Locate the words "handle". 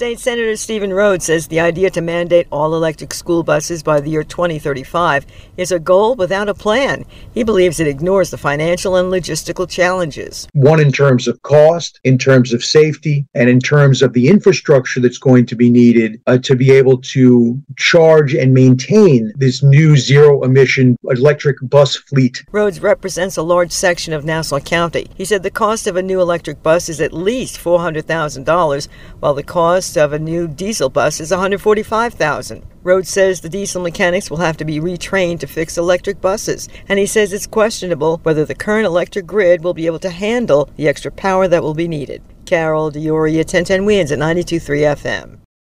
40.10-40.68